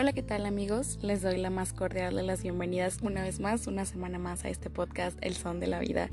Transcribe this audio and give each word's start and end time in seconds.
Hola, 0.00 0.12
¿qué 0.14 0.22
tal 0.22 0.46
amigos? 0.46 0.98
Les 1.02 1.20
doy 1.20 1.36
la 1.36 1.50
más 1.50 1.72
cordial 1.72 2.16
de 2.16 2.22
las 2.22 2.42
bienvenidas 2.42 3.00
una 3.02 3.22
vez 3.22 3.38
más, 3.38 3.66
una 3.66 3.84
semana 3.84 4.18
más 4.18 4.44
a 4.44 4.48
este 4.48 4.70
podcast 4.70 5.18
El 5.20 5.34
Son 5.34 5.60
de 5.60 5.66
la 5.66 5.78
Vida. 5.78 6.08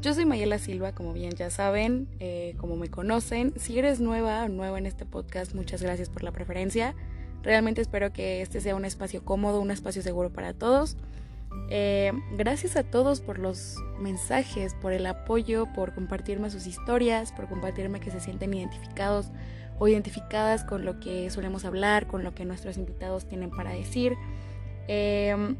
Yo 0.00 0.14
soy 0.14 0.26
Mayela 0.26 0.58
Silva, 0.58 0.92
como 0.92 1.12
bien 1.12 1.32
ya 1.32 1.50
saben, 1.50 2.06
eh, 2.20 2.54
como 2.58 2.76
me 2.76 2.88
conocen. 2.88 3.52
Si 3.56 3.76
eres 3.78 4.00
nueva 4.00 4.44
o 4.44 4.48
nuevo 4.48 4.76
en 4.76 4.86
este 4.86 5.06
podcast, 5.06 5.54
muchas 5.54 5.82
gracias 5.82 6.08
por 6.08 6.22
la 6.22 6.30
preferencia. 6.30 6.94
Realmente 7.42 7.80
espero 7.80 8.12
que 8.12 8.42
este 8.42 8.60
sea 8.60 8.76
un 8.76 8.84
espacio 8.84 9.24
cómodo, 9.24 9.60
un 9.60 9.72
espacio 9.72 10.02
seguro 10.02 10.30
para 10.30 10.52
todos. 10.52 10.96
Eh, 11.68 12.12
gracias 12.36 12.76
a 12.76 12.82
todos 12.82 13.20
por 13.20 13.38
los 13.38 13.76
mensajes, 13.98 14.74
por 14.74 14.92
el 14.92 15.06
apoyo, 15.06 15.66
por 15.74 15.94
compartirme 15.94 16.50
sus 16.50 16.66
historias, 16.66 17.32
por 17.32 17.48
compartirme 17.48 18.00
que 18.00 18.10
se 18.10 18.20
sienten 18.20 18.52
identificados 18.52 19.30
o 19.78 19.88
identificadas 19.88 20.64
con 20.64 20.84
lo 20.84 21.00
que 21.00 21.30
solemos 21.30 21.64
hablar, 21.64 22.06
con 22.06 22.24
lo 22.24 22.34
que 22.34 22.44
nuestros 22.44 22.76
invitados 22.76 23.26
tienen 23.26 23.50
para 23.50 23.70
decir. 23.70 24.16
Em, 24.86 25.56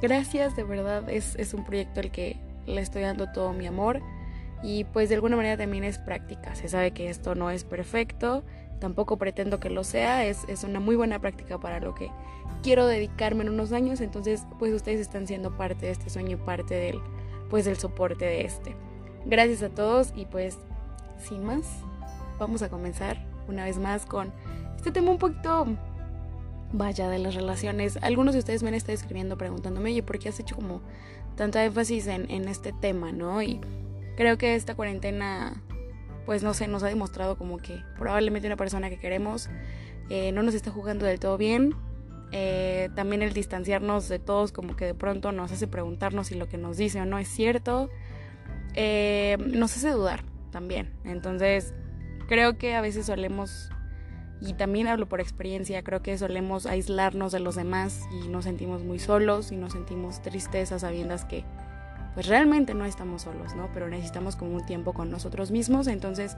gracias, 0.00 0.56
de 0.56 0.62
verdad, 0.62 1.08
es, 1.10 1.34
es 1.36 1.52
un 1.52 1.64
proyecto 1.64 2.00
al 2.00 2.10
que 2.10 2.36
le 2.66 2.80
estoy 2.80 3.02
dando 3.02 3.30
todo 3.32 3.52
mi 3.52 3.66
amor 3.66 4.02
y 4.62 4.84
pues 4.84 5.08
de 5.08 5.14
alguna 5.16 5.36
manera 5.36 5.56
también 5.56 5.84
es 5.84 5.98
práctica. 5.98 6.54
Se 6.54 6.68
sabe 6.68 6.92
que 6.92 7.08
esto 7.08 7.34
no 7.34 7.50
es 7.50 7.64
perfecto, 7.64 8.44
tampoco 8.78 9.16
pretendo 9.16 9.60
que 9.60 9.70
lo 9.70 9.84
sea, 9.84 10.24
es, 10.24 10.44
es, 10.48 10.64
una 10.64 10.80
muy 10.80 10.96
buena 10.96 11.18
práctica 11.18 11.58
para 11.58 11.80
lo 11.80 11.94
que 11.94 12.10
quiero 12.62 12.86
dedicarme 12.86 13.42
en 13.42 13.50
unos 13.50 13.72
años, 13.72 14.00
entonces 14.00 14.46
pues 14.58 14.72
ustedes 14.72 15.00
están 15.00 15.26
siendo 15.26 15.56
parte 15.56 15.86
de 15.86 15.92
este 15.92 16.10
sueño 16.10 16.32
y 16.32 16.40
parte 16.40 16.74
del, 16.74 17.00
pues, 17.50 17.64
del 17.64 17.76
soporte 17.76 18.24
de 18.24 18.44
este. 18.44 18.76
Gracias 19.24 19.62
a 19.62 19.70
todos 19.70 20.12
y 20.14 20.26
pues 20.26 20.58
sin 21.18 21.44
más, 21.44 21.64
vamos 22.38 22.62
a 22.62 22.68
comenzar 22.68 23.18
una 23.48 23.64
vez 23.64 23.78
más 23.78 24.06
con 24.06 24.32
este 24.76 24.92
tema 24.92 25.10
un 25.10 25.18
poquito, 25.18 25.66
vaya, 26.72 27.08
de 27.08 27.18
las 27.18 27.34
relaciones. 27.34 27.98
Algunos 28.02 28.34
de 28.34 28.40
ustedes 28.40 28.62
me 28.62 28.68
han 28.68 28.74
estado 28.74 28.94
escribiendo 28.94 29.36
preguntándome, 29.36 29.90
oye, 29.90 30.02
¿por 30.02 30.18
qué 30.18 30.28
has 30.28 30.38
hecho 30.38 30.54
como 30.54 30.80
tanta 31.34 31.64
énfasis 31.64 32.06
en, 32.06 32.30
en 32.30 32.48
este 32.48 32.72
tema, 32.72 33.12
no? 33.12 33.42
Y 33.42 33.60
creo 34.16 34.38
que 34.38 34.54
esta 34.54 34.74
cuarentena, 34.74 35.62
pues 36.26 36.42
no 36.42 36.52
sé, 36.52 36.68
nos 36.68 36.82
ha 36.82 36.88
demostrado 36.88 37.38
como 37.38 37.56
que 37.58 37.82
probablemente 37.96 38.46
una 38.48 38.56
persona 38.56 38.90
que 38.90 38.98
queremos 38.98 39.48
eh, 40.10 40.32
no 40.32 40.42
nos 40.42 40.54
está 40.54 40.70
jugando 40.70 41.06
del 41.06 41.18
todo 41.18 41.38
bien. 41.38 41.74
Eh, 42.32 42.90
también 42.96 43.22
el 43.22 43.32
distanciarnos 43.32 44.08
de 44.08 44.18
todos 44.18 44.50
como 44.52 44.74
que 44.76 44.84
de 44.84 44.94
pronto 44.94 45.30
nos 45.32 45.52
hace 45.52 45.68
preguntarnos 45.68 46.26
si 46.26 46.34
lo 46.34 46.48
que 46.48 46.58
nos 46.58 46.76
dice 46.76 47.00
o 47.00 47.06
no 47.06 47.18
es 47.18 47.28
cierto. 47.28 47.88
Eh, 48.74 49.38
nos 49.38 49.74
hace 49.76 49.90
dudar 49.90 50.24
también. 50.50 50.92
Entonces, 51.04 51.72
Creo 52.28 52.58
que 52.58 52.74
a 52.74 52.80
veces 52.80 53.06
solemos, 53.06 53.70
y 54.40 54.54
también 54.54 54.88
hablo 54.88 55.08
por 55.08 55.20
experiencia, 55.20 55.82
creo 55.84 56.02
que 56.02 56.18
solemos 56.18 56.66
aislarnos 56.66 57.30
de 57.30 57.38
los 57.38 57.54
demás 57.54 58.02
y 58.20 58.28
nos 58.28 58.44
sentimos 58.44 58.82
muy 58.82 58.98
solos 58.98 59.52
y 59.52 59.56
nos 59.56 59.74
sentimos 59.74 60.22
tristes 60.22 60.72
a 60.72 60.80
sabiendas 60.80 61.24
que 61.24 61.44
pues 62.16 62.28
realmente 62.28 62.72
no 62.72 62.86
estamos 62.86 63.22
solos, 63.22 63.54
¿no? 63.54 63.68
Pero 63.74 63.90
necesitamos 63.90 64.36
como 64.36 64.56
un 64.56 64.64
tiempo 64.64 64.94
con 64.94 65.10
nosotros 65.10 65.50
mismos, 65.50 65.86
entonces 65.86 66.34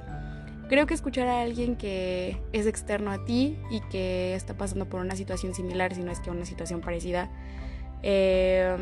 creo 0.68 0.86
que 0.86 0.94
escuchar 0.94 1.28
a 1.28 1.40
alguien 1.40 1.76
que 1.76 2.36
es 2.52 2.66
externo 2.66 3.12
a 3.12 3.24
ti 3.24 3.56
y 3.70 3.80
que 3.82 4.34
está 4.34 4.54
pasando 4.54 4.86
por 4.86 5.00
una 5.00 5.14
situación 5.14 5.54
similar, 5.54 5.94
si 5.94 6.02
no 6.02 6.10
es 6.10 6.18
que 6.18 6.32
una 6.32 6.44
situación 6.44 6.80
parecida, 6.80 7.30
eh, 8.02 8.76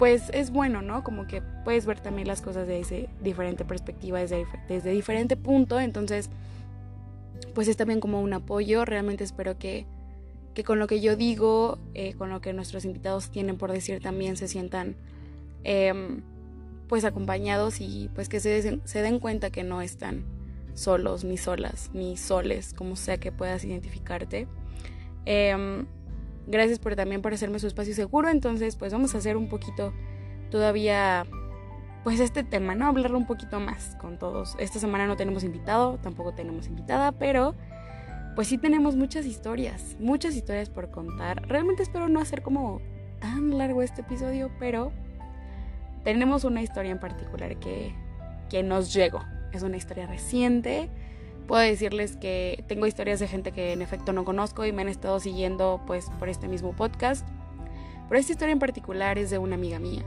pues 0.00 0.30
es 0.32 0.50
bueno, 0.50 0.82
¿no? 0.82 1.04
Como 1.04 1.28
que 1.28 1.42
puedes 1.64 1.86
ver 1.86 2.00
también 2.00 2.26
las 2.26 2.42
cosas 2.42 2.66
desde 2.66 3.08
diferente 3.22 3.64
perspectiva, 3.64 4.18
desde, 4.18 4.46
desde 4.66 4.90
diferente 4.90 5.36
punto, 5.36 5.78
entonces 5.78 6.28
pues 7.54 7.68
es 7.68 7.76
también 7.76 8.00
como 8.00 8.20
un 8.20 8.32
apoyo, 8.32 8.84
realmente 8.84 9.22
espero 9.22 9.60
que, 9.60 9.86
que 10.54 10.64
con 10.64 10.80
lo 10.80 10.88
que 10.88 11.00
yo 11.00 11.14
digo, 11.14 11.78
eh, 11.94 12.14
con 12.14 12.30
lo 12.30 12.40
que 12.40 12.52
nuestros 12.52 12.84
invitados 12.84 13.30
tienen 13.30 13.58
por 13.58 13.70
decir 13.70 14.02
también 14.02 14.36
se 14.36 14.48
sientan 14.48 14.96
em, 15.64 16.22
pues 16.88 17.04
acompañados 17.04 17.80
y 17.80 18.10
pues 18.14 18.28
que 18.28 18.40
se, 18.40 18.80
se 18.84 19.02
den 19.02 19.18
cuenta 19.18 19.50
que 19.50 19.64
no 19.64 19.82
están 19.82 20.24
solos, 20.74 21.24
ni 21.24 21.36
solas, 21.36 21.90
ni 21.92 22.16
soles, 22.16 22.72
como 22.72 22.96
sea 22.96 23.18
que 23.18 23.32
puedas 23.32 23.64
identificarte. 23.64 24.46
Eh, 25.26 25.84
Gracias 26.50 26.78
por 26.78 26.96
también 26.96 27.20
por 27.20 27.34
hacerme 27.34 27.58
su 27.58 27.66
espacio 27.66 27.94
seguro. 27.94 28.30
Entonces, 28.30 28.74
pues 28.76 28.92
vamos 28.92 29.14
a 29.14 29.18
hacer 29.18 29.36
un 29.36 29.50
poquito 29.50 29.92
todavía, 30.50 31.26
pues 32.04 32.20
este 32.20 32.42
tema, 32.42 32.74
¿no? 32.74 32.86
Hablarlo 32.86 33.18
un 33.18 33.26
poquito 33.26 33.60
más 33.60 33.96
con 34.00 34.18
todos. 34.18 34.56
Esta 34.58 34.78
semana 34.78 35.06
no 35.06 35.16
tenemos 35.16 35.44
invitado, 35.44 35.98
tampoco 35.98 36.32
tenemos 36.32 36.66
invitada, 36.66 37.12
pero 37.12 37.54
pues 38.34 38.48
sí 38.48 38.56
tenemos 38.56 38.96
muchas 38.96 39.26
historias, 39.26 39.96
muchas 40.00 40.34
historias 40.34 40.70
por 40.70 40.90
contar. 40.90 41.46
Realmente 41.46 41.82
espero 41.82 42.08
no 42.08 42.18
hacer 42.18 42.40
como 42.40 42.80
tan 43.20 43.58
largo 43.58 43.82
este 43.82 44.00
episodio, 44.00 44.50
pero 44.58 44.90
tenemos 46.08 46.44
una 46.44 46.62
historia 46.62 46.90
en 46.90 46.98
particular 46.98 47.58
que, 47.58 47.94
que 48.48 48.62
nos 48.62 48.94
llegó. 48.94 49.20
Es 49.52 49.62
una 49.62 49.76
historia 49.76 50.06
reciente 50.06 50.88
puedo 51.46 51.62
decirles 51.62 52.16
que 52.16 52.62
tengo 52.68 52.86
historias 52.86 53.18
de 53.18 53.26
gente 53.26 53.52
que 53.52 53.72
en 53.72 53.82
efecto 53.82 54.12
no 54.12 54.24
conozco 54.24 54.64
y 54.64 54.72
me 54.72 54.82
han 54.82 54.88
estado 54.88 55.18
siguiendo 55.18 55.80
pues 55.86 56.08
por 56.18 56.28
este 56.28 56.46
mismo 56.46 56.76
podcast. 56.76 57.26
Pero 58.08 58.20
esta 58.20 58.32
historia 58.32 58.52
en 58.52 58.58
particular 58.58 59.18
es 59.18 59.30
de 59.30 59.38
una 59.38 59.56
amiga 59.56 59.78
mía. 59.78 60.02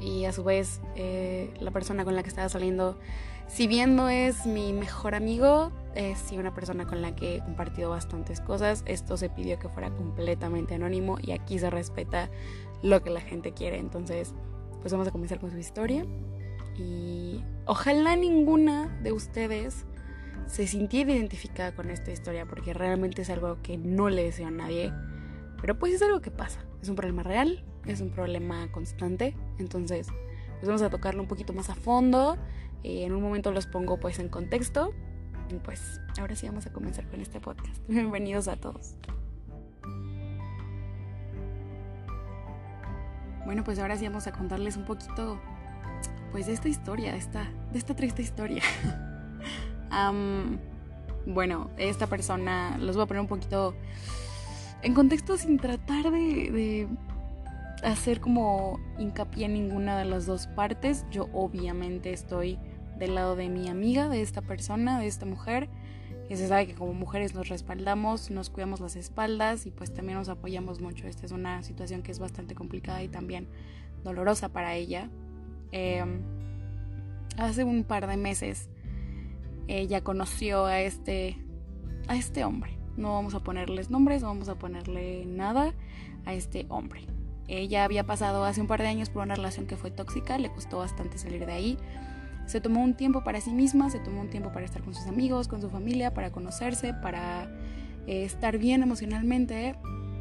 Y 0.00 0.24
a 0.24 0.32
su 0.32 0.42
vez 0.42 0.80
eh, 0.96 1.52
la 1.60 1.70
persona 1.70 2.04
con 2.04 2.16
la 2.16 2.22
que 2.22 2.28
estaba 2.28 2.48
saliendo, 2.48 2.98
si 3.46 3.66
bien 3.66 3.96
no 3.96 4.08
es 4.08 4.44
mi 4.46 4.72
mejor 4.72 5.14
amigo, 5.14 5.72
es 5.94 6.18
sí 6.18 6.36
una 6.36 6.54
persona 6.54 6.86
con 6.86 7.00
la 7.00 7.14
que 7.14 7.36
he 7.36 7.40
compartido 7.40 7.90
bastantes 7.90 8.40
cosas. 8.40 8.82
Esto 8.86 9.16
se 9.16 9.28
pidió 9.28 9.58
que 9.58 9.68
fuera 9.68 9.90
completamente 9.90 10.74
anónimo 10.74 11.18
y 11.22 11.32
aquí 11.32 11.58
se 11.58 11.70
respeta 11.70 12.28
lo 12.82 13.02
que 13.02 13.10
la 13.10 13.20
gente 13.20 13.52
quiere. 13.52 13.78
Entonces, 13.78 14.34
pues 14.84 14.92
vamos 14.92 15.08
a 15.08 15.12
comenzar 15.12 15.40
con 15.40 15.50
su 15.50 15.56
historia. 15.56 16.04
Y 16.76 17.42
ojalá 17.64 18.16
ninguna 18.16 18.94
de 19.02 19.12
ustedes 19.12 19.86
se 20.46 20.66
sintiera 20.66 21.10
identificada 21.10 21.74
con 21.74 21.88
esta 21.88 22.10
historia 22.10 22.44
porque 22.44 22.74
realmente 22.74 23.22
es 23.22 23.30
algo 23.30 23.62
que 23.62 23.78
no 23.78 24.10
le 24.10 24.24
deseo 24.24 24.48
a 24.48 24.50
nadie. 24.50 24.92
Pero 25.58 25.78
pues 25.78 25.94
es 25.94 26.02
algo 26.02 26.20
que 26.20 26.30
pasa. 26.30 26.66
Es 26.82 26.90
un 26.90 26.96
problema 26.96 27.22
real, 27.22 27.64
es 27.86 28.02
un 28.02 28.10
problema 28.10 28.70
constante. 28.72 29.34
Entonces, 29.58 30.08
pues 30.56 30.66
vamos 30.66 30.82
a 30.82 30.90
tocarlo 30.90 31.22
un 31.22 31.28
poquito 31.28 31.54
más 31.54 31.70
a 31.70 31.74
fondo. 31.74 32.36
Eh, 32.82 33.04
en 33.04 33.14
un 33.14 33.22
momento 33.22 33.52
los 33.52 33.66
pongo 33.66 33.98
pues 33.98 34.18
en 34.18 34.28
contexto. 34.28 34.92
Y 35.48 35.54
pues 35.60 36.02
ahora 36.18 36.36
sí 36.36 36.46
vamos 36.46 36.66
a 36.66 36.72
comenzar 36.74 37.08
con 37.08 37.22
este 37.22 37.40
podcast. 37.40 37.80
Bienvenidos 37.88 38.48
a 38.48 38.56
todos. 38.56 38.96
Bueno, 43.54 43.64
pues 43.64 43.78
ahora 43.78 43.96
sí 43.96 44.04
vamos 44.04 44.26
a 44.26 44.32
contarles 44.32 44.76
un 44.76 44.84
poquito 44.84 45.40
pues 46.32 46.46
de 46.46 46.54
esta 46.54 46.68
historia, 46.68 47.12
de 47.12 47.18
esta, 47.18 47.48
de 47.70 47.78
esta 47.78 47.94
triste 47.94 48.20
historia. 48.20 48.64
bueno, 51.26 51.70
esta 51.76 52.08
persona, 52.08 52.76
los 52.78 52.96
voy 52.96 53.04
a 53.04 53.06
poner 53.06 53.20
un 53.20 53.28
poquito 53.28 53.76
en 54.82 54.92
contexto 54.92 55.36
sin 55.36 55.58
tratar 55.58 56.10
de, 56.10 56.88
hacer 57.84 58.20
como 58.20 58.80
hincapié 58.98 59.44
en 59.44 59.54
ninguna 59.54 59.96
de 59.98 60.06
las 60.06 60.26
dos 60.26 60.48
partes. 60.48 61.06
Yo 61.12 61.28
obviamente 61.32 62.12
estoy 62.12 62.58
del 62.98 63.14
lado 63.14 63.36
de 63.36 63.50
mi 63.50 63.68
amiga, 63.68 64.08
de 64.08 64.20
esta 64.20 64.42
persona, 64.42 64.98
de 64.98 65.06
esta 65.06 65.26
mujer. 65.26 65.68
Que 66.28 66.36
se 66.36 66.48
sabe 66.48 66.66
que 66.66 66.74
como 66.74 66.94
mujeres 66.94 67.34
nos 67.34 67.48
respaldamos, 67.48 68.30
nos 68.30 68.50
cuidamos 68.50 68.80
las 68.80 68.96
espaldas 68.96 69.66
y 69.66 69.70
pues 69.70 69.92
también 69.92 70.18
nos 70.18 70.28
apoyamos 70.28 70.80
mucho. 70.80 71.06
Esta 71.06 71.26
es 71.26 71.32
una 71.32 71.62
situación 71.62 72.02
que 72.02 72.12
es 72.12 72.18
bastante 72.18 72.54
complicada 72.54 73.02
y 73.02 73.08
también 73.08 73.48
dolorosa 74.02 74.48
para 74.48 74.74
ella. 74.74 75.10
Em, 75.72 76.22
hace 77.36 77.64
un 77.64 77.84
par 77.84 78.06
de 78.06 78.16
meses 78.16 78.68
ella 79.68 80.02
conoció 80.02 80.66
a 80.66 80.80
este, 80.80 81.38
a 82.08 82.16
este 82.16 82.44
hombre. 82.44 82.78
No 82.96 83.14
vamos 83.14 83.34
a 83.34 83.40
ponerles 83.40 83.90
nombres, 83.90 84.22
no 84.22 84.28
vamos 84.28 84.48
a 84.48 84.54
ponerle 84.54 85.26
nada 85.26 85.74
a 86.24 86.34
este 86.34 86.66
hombre. 86.68 87.06
Ella 87.48 87.84
había 87.84 88.04
pasado 88.04 88.44
hace 88.44 88.60
un 88.60 88.66
par 88.66 88.80
de 88.80 88.88
años 88.88 89.10
por 89.10 89.22
una 89.22 89.34
relación 89.34 89.66
que 89.66 89.76
fue 89.76 89.90
tóxica, 89.90 90.38
le 90.38 90.50
costó 90.50 90.78
bastante 90.78 91.18
salir 91.18 91.44
de 91.44 91.52
ahí. 91.52 91.78
Se 92.46 92.60
tomó 92.60 92.82
un 92.82 92.94
tiempo 92.94 93.24
para 93.24 93.40
sí 93.40 93.52
misma, 93.52 93.90
se 93.90 93.98
tomó 94.00 94.20
un 94.20 94.30
tiempo 94.30 94.52
para 94.52 94.64
estar 94.64 94.82
con 94.82 94.94
sus 94.94 95.06
amigos, 95.06 95.48
con 95.48 95.60
su 95.60 95.70
familia, 95.70 96.12
para 96.12 96.30
conocerse, 96.30 96.94
para 96.94 97.44
eh, 98.06 98.24
estar 98.24 98.58
bien 98.58 98.82
emocionalmente. 98.82 99.76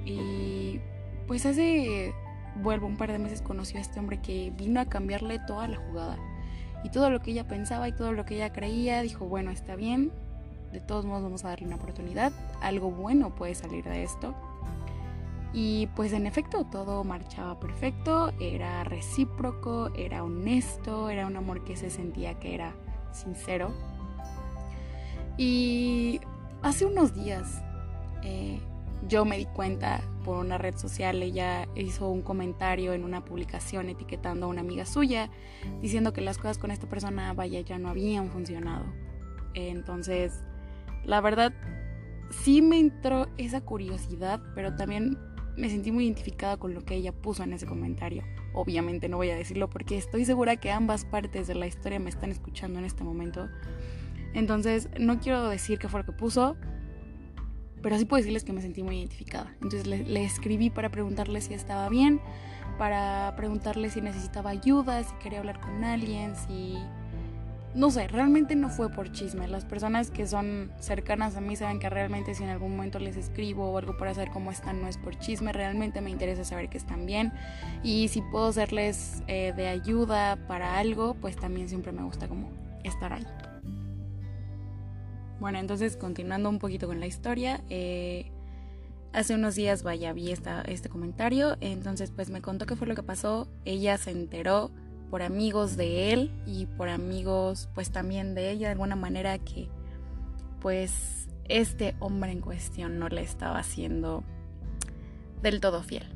Y 0.06 0.80
pues 1.28 1.46
hace, 1.46 2.14
vuelvo, 2.62 2.88
un 2.88 2.98
par 2.98 3.12
de 3.12 3.20
meses 3.20 3.42
conoció 3.42 3.80
a 3.80 3.82
este 3.82 4.00
hombre 4.00 4.22
que 4.22 4.52
vino 4.58 4.80
a 4.80 4.86
cambiarle 4.86 5.40
toda 5.40 5.68
la 5.68 5.78
jugada 5.78 6.18
y 6.84 6.90
todo 6.90 7.10
lo 7.10 7.22
que 7.22 7.32
ella 7.32 7.48
pensaba 7.48 7.88
y 7.88 7.94
todo 7.94 8.12
lo 8.12 8.26
que 8.26 8.36
ella 8.36 8.52
creía, 8.52 9.02
dijo, 9.02 9.26
bueno, 9.26 9.52
está 9.52 9.76
bien, 9.76 10.12
de 10.72 10.82
todos 10.82 11.06
modos 11.06 11.24
vamos 11.24 11.46
a 11.46 11.50
darle 11.50 11.68
una 11.68 11.78
oportunidad, 11.78 12.34
algo 12.62 12.92
bueno 12.92 13.34
puede 13.36 13.56
salir 13.56 13.86
de 13.86 14.04
esto. 14.04 14.36
Y 15.54 15.88
pues 15.96 16.14
en 16.14 16.26
efecto 16.26 16.66
todo 16.66 17.04
marchaba 17.04 17.60
perfecto, 17.60 18.34
era 18.40 18.84
recíproco, 18.84 19.92
era 19.96 20.24
honesto, 20.24 21.10
era 21.10 21.28
un 21.28 21.38
amor 21.38 21.64
que 21.64 21.76
se 21.76 21.92
sentía 21.92 22.40
que 22.40 22.56
era 22.56 22.74
sincero. 23.12 23.72
Y 25.38 26.20
hace 26.64 26.86
unos 26.86 27.14
días 27.14 27.62
eh, 28.24 28.60
yo 29.08 29.26
me 29.26 29.38
di 29.38 29.46
cuenta 29.46 30.02
por 30.24 30.38
una 30.38 30.58
red 30.58 30.76
social, 30.76 31.22
ella 31.22 31.68
hizo 31.76 32.10
un 32.10 32.22
comentario 32.22 32.94
en 32.94 33.04
una 33.04 33.26
publicación 33.26 33.90
etiquetando 33.90 34.46
a 34.46 34.50
una 34.50 34.62
amiga 34.62 34.86
suya, 34.86 35.30
diciendo 35.82 36.14
que 36.14 36.22
las 36.22 36.38
cosas 36.38 36.58
con 36.58 36.72
esta 36.72 36.88
persona, 36.88 37.34
vaya, 37.34 37.62
ya 37.62 37.78
no 37.78 37.90
habían 37.90 38.30
funcionado. 38.30 38.86
Entonces, 39.54 40.42
la 41.04 41.22
verdad, 41.22 41.54
sí 42.30 42.62
me 42.62 42.80
entró 42.80 43.28
esa 43.38 43.62
curiosidad, 43.62 44.42
pero 44.56 44.76
también 44.76 45.18
me 45.56 45.70
sentí 45.70 45.92
muy 45.92 46.06
identificada 46.06 46.58
con 46.58 46.74
lo 46.74 46.84
que 46.84 46.96
ella 46.96 47.12
puso 47.12 47.44
en 47.44 47.54
ese 47.54 47.66
comentario. 47.66 48.24
Obviamente 48.54 49.10
no 49.10 49.18
voy 49.18 49.30
a 49.30 49.36
decirlo 49.36 49.70
porque 49.70 49.98
estoy 49.98 50.26
segura 50.26 50.56
que 50.56 50.72
ambas 50.72 51.06
partes 51.06 51.48
de 51.48 51.56
la 51.56 51.68
historia 51.68 52.00
me 52.00 52.10
están 52.10 52.32
escuchando 52.32 52.80
en 52.80 52.86
este 52.86 53.04
momento. 53.04 53.50
Entonces, 54.34 54.90
no 55.00 55.20
quiero 55.20 55.48
decir 55.48 55.78
qué 55.78 55.88
fue 55.88 56.00
lo 56.00 56.06
que 56.06 56.12
puso, 56.12 56.58
pero 57.84 57.98
sí 57.98 58.06
puedo 58.06 58.22
decirles 58.22 58.44
que 58.44 58.54
me 58.54 58.62
sentí 58.62 58.82
muy 58.82 58.98
identificada. 58.98 59.54
Entonces 59.62 59.86
le, 59.86 60.24
escribí 60.24 60.70
para 60.70 60.90
preguntarle 60.90 61.42
si 61.42 61.54
estaba 61.54 61.90
bien, 61.90 62.20
para 62.78 63.34
preguntarle 63.36 63.90
si 63.90 64.02
necesitaba 64.02 64.50
ayuda, 64.50 65.04
si 65.04 65.14
quería 65.16 65.40
hablar 65.40 65.60
con 65.60 65.84
alguien, 65.84 66.36
si... 66.36 66.78
No 67.76 67.90
sé, 67.90 68.08
realmente 68.08 68.56
no 68.56 68.70
fue 68.70 68.90
por 68.90 69.12
chisme. 69.12 69.48
Las 69.48 69.66
personas 69.66 70.12
que 70.12 70.28
son 70.28 70.72
cercanas 70.80 71.36
a 71.36 71.42
mí 71.42 71.56
saben 71.56 71.80
que 71.80 71.90
realmente 71.90 72.36
si 72.36 72.44
en 72.44 72.50
algún 72.50 72.76
momento 72.76 73.00
les 73.00 73.18
escribo 73.18 73.72
o 73.72 73.78
algo 73.80 73.98
para 73.98 74.14
saber 74.14 74.30
cómo 74.30 74.52
están 74.52 74.80
no 74.80 74.88
es 74.88 74.98
por 74.98 75.18
chisme, 75.18 75.52
realmente 75.52 76.00
me 76.00 76.12
interesa 76.12 76.44
saber 76.44 76.70
que 76.70 76.78
están 76.78 77.08
bien. 77.08 77.34
Y 77.82 78.10
si 78.10 78.22
puedo 78.22 78.54
serles 78.54 79.24
eh, 79.28 79.54
de 79.56 79.70
ayuda 79.70 80.36
para 80.48 80.78
algo, 80.78 81.16
pues 81.16 81.36
también 81.36 81.68
siempre 81.68 81.92
me 81.92 82.04
gusta 82.04 82.28
como 82.28 82.52
estar 82.84 83.12
ahí. 83.12 83.26
Bueno, 85.40 85.58
entonces 85.58 85.98
continuando 85.98 86.50
un 86.50 86.60
poquito 86.60 86.86
con 86.88 87.00
la 87.00 87.08
historia, 87.08 87.64
eh, 87.70 88.32
hace 89.14 89.34
unos 89.34 89.56
días, 89.56 89.84
vaya, 89.84 90.14
vi 90.14 90.32
esta, 90.32 90.62
este 90.62 90.90
comentario, 90.90 91.58
entonces 91.60 92.12
pues 92.12 92.30
me 92.30 92.42
contó 92.42 92.66
qué 92.66 92.76
fue 92.76 92.88
lo 92.88 92.96
que 92.96 93.04
pasó, 93.04 93.48
ella 93.66 93.98
se 93.98 94.12
enteró 94.12 94.72
por 95.14 95.22
amigos 95.22 95.78
de 95.78 96.12
él 96.12 96.32
y 96.48 96.66
por 96.66 96.90
amigos 96.90 97.70
pues 97.76 97.92
también 97.92 98.34
de 98.34 98.50
ella 98.50 98.66
de 98.66 98.72
alguna 98.72 98.96
manera 98.96 99.38
que 99.38 99.70
pues 100.60 101.28
este 101.46 101.94
hombre 102.00 102.32
en 102.32 102.42
cuestión 102.42 102.98
no 102.98 103.10
le 103.10 103.22
estaba 103.22 103.60
haciendo 103.60 104.24
del 105.44 105.60
todo 105.60 105.84
fiel. 105.84 106.08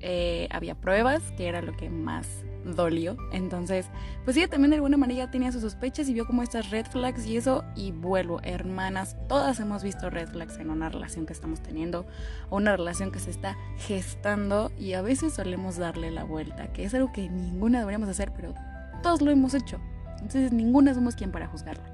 Eh, 0.00 0.48
había 0.50 0.74
pruebas, 0.74 1.22
que 1.38 1.48
era 1.48 1.62
lo 1.62 1.74
que 1.74 1.88
más 1.88 2.44
dolió. 2.64 3.16
Entonces, 3.32 3.86
pues 4.24 4.36
ella 4.36 4.48
también 4.48 4.70
de 4.70 4.76
alguna 4.76 4.96
manera 4.96 5.30
tenía 5.30 5.52
sus 5.52 5.62
sospechas 5.62 6.08
y 6.08 6.14
vio 6.14 6.26
como 6.26 6.42
estas 6.42 6.70
red 6.70 6.86
flags 6.86 7.26
y 7.26 7.36
eso. 7.36 7.64
Y 7.76 7.92
vuelvo, 7.92 8.40
hermanas, 8.42 9.16
todas 9.28 9.60
hemos 9.60 9.82
visto 9.82 10.10
red 10.10 10.28
flags 10.28 10.58
en 10.58 10.70
una 10.70 10.88
relación 10.88 11.26
que 11.26 11.32
estamos 11.32 11.60
teniendo 11.60 12.06
o 12.50 12.56
una 12.56 12.76
relación 12.76 13.10
que 13.10 13.20
se 13.20 13.30
está 13.30 13.56
gestando 13.78 14.72
y 14.78 14.94
a 14.94 15.02
veces 15.02 15.34
solemos 15.34 15.76
darle 15.76 16.10
la 16.10 16.24
vuelta, 16.24 16.72
que 16.72 16.84
es 16.84 16.94
algo 16.94 17.12
que 17.12 17.28
ninguna 17.28 17.80
deberíamos 17.80 18.08
hacer, 18.08 18.32
pero 18.34 18.54
todos 19.02 19.20
lo 19.20 19.30
hemos 19.30 19.54
hecho. 19.54 19.78
Entonces, 20.14 20.52
ninguna 20.52 20.94
somos 20.94 21.14
quien 21.14 21.30
para 21.30 21.46
juzgarla. 21.46 21.84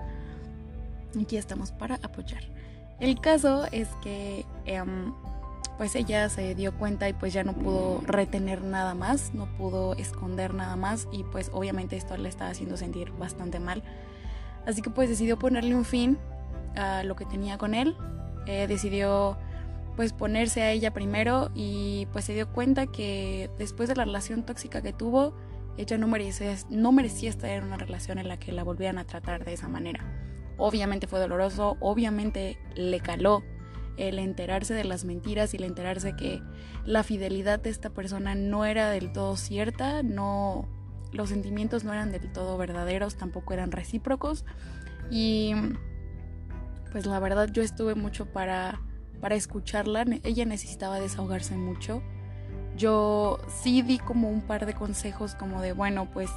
Aquí 1.20 1.36
estamos 1.36 1.72
para 1.72 1.96
apoyar. 1.96 2.42
El 3.00 3.20
caso 3.20 3.66
es 3.72 3.88
que 4.02 4.44
em, 4.66 5.12
pues 5.80 5.96
ella 5.96 6.28
se 6.28 6.54
dio 6.54 6.76
cuenta 6.76 7.08
y 7.08 7.14
pues 7.14 7.32
ya 7.32 7.42
no 7.42 7.54
pudo 7.54 8.02
retener 8.02 8.60
nada 8.60 8.92
más, 8.92 9.32
no 9.32 9.46
pudo 9.56 9.94
esconder 9.94 10.52
nada 10.52 10.76
más 10.76 11.08
y 11.10 11.24
pues 11.24 11.50
obviamente 11.54 11.96
esto 11.96 12.18
le 12.18 12.28
estaba 12.28 12.50
haciendo 12.50 12.76
sentir 12.76 13.12
bastante 13.12 13.60
mal. 13.60 13.82
Así 14.66 14.82
que 14.82 14.90
pues 14.90 15.08
decidió 15.08 15.38
ponerle 15.38 15.74
un 15.74 15.86
fin 15.86 16.18
a 16.76 17.02
lo 17.02 17.16
que 17.16 17.24
tenía 17.24 17.56
con 17.56 17.74
él, 17.74 17.96
eh, 18.46 18.66
decidió 18.66 19.38
pues 19.96 20.12
ponerse 20.12 20.60
a 20.60 20.70
ella 20.70 20.92
primero 20.92 21.50
y 21.54 22.06
pues 22.12 22.26
se 22.26 22.34
dio 22.34 22.52
cuenta 22.52 22.86
que 22.86 23.48
después 23.56 23.88
de 23.88 23.96
la 23.96 24.04
relación 24.04 24.44
tóxica 24.44 24.82
que 24.82 24.92
tuvo, 24.92 25.32
ella 25.78 25.96
no 25.96 26.08
merecía, 26.08 26.56
no 26.68 26.92
merecía 26.92 27.30
estar 27.30 27.48
en 27.48 27.64
una 27.64 27.78
relación 27.78 28.18
en 28.18 28.28
la 28.28 28.38
que 28.38 28.52
la 28.52 28.64
volvieran 28.64 28.98
a 28.98 29.06
tratar 29.06 29.46
de 29.46 29.54
esa 29.54 29.66
manera. 29.66 30.04
Obviamente 30.58 31.06
fue 31.06 31.20
doloroso, 31.20 31.78
obviamente 31.80 32.58
le 32.74 33.00
caló 33.00 33.42
el 33.96 34.18
enterarse 34.18 34.74
de 34.74 34.84
las 34.84 35.04
mentiras 35.04 35.52
y 35.54 35.58
el 35.58 35.64
enterarse 35.64 36.16
que 36.16 36.42
la 36.84 37.02
fidelidad 37.02 37.60
de 37.60 37.70
esta 37.70 37.90
persona 37.90 38.34
no 38.34 38.64
era 38.64 38.90
del 38.90 39.12
todo 39.12 39.36
cierta, 39.36 40.02
no 40.02 40.68
los 41.12 41.28
sentimientos 41.28 41.84
no 41.84 41.92
eran 41.92 42.12
del 42.12 42.32
todo 42.32 42.56
verdaderos, 42.56 43.16
tampoco 43.16 43.52
eran 43.52 43.72
recíprocos 43.72 44.44
y 45.10 45.54
pues 46.92 47.06
la 47.06 47.18
verdad 47.18 47.48
yo 47.52 47.62
estuve 47.62 47.94
mucho 47.94 48.26
para 48.26 48.80
para 49.20 49.34
escucharla, 49.34 50.04
ella 50.24 50.44
necesitaba 50.46 50.98
desahogarse 50.98 51.56
mucho. 51.56 52.02
Yo 52.76 53.38
sí 53.62 53.82
di 53.82 53.98
como 53.98 54.30
un 54.30 54.40
par 54.40 54.66
de 54.66 54.74
consejos 54.74 55.34
como 55.34 55.60
de, 55.60 55.72
bueno, 55.72 56.10
pues 56.10 56.30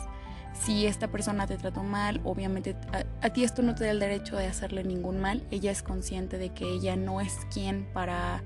si 0.54 0.86
esta 0.86 1.10
persona 1.10 1.48
te 1.48 1.58
trató 1.58 1.84
mal, 1.84 2.22
obviamente 2.24 2.76
a, 3.22 3.30
ti 3.32 3.44
esto 3.44 3.62
no 3.62 3.76
te 3.76 3.86
da 3.86 3.92
el 3.92 4.00
derecho 4.00 4.36
de 4.36 4.48
hacerle 4.48 4.84
ningún 4.84 5.20
mal. 5.20 5.44
Ella 5.52 5.72
es 5.72 5.84
consciente 5.84 6.38
de 6.38 6.50
que 6.50 6.66
ella 6.66 6.96
no 6.96 7.22
es 7.22 7.40
quien 7.52 7.88
para 7.94 8.44